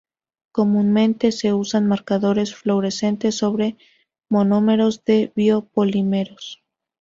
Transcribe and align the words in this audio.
Comúnmente 0.51 1.31
se 1.31 1.53
usan 1.53 1.85
marcadores 1.87 2.55
fluorescentes 2.55 3.35
sobre 3.35 3.77
monómeros 4.29 5.03
de 5.05 5.31
bio-polimeros. 5.35 6.63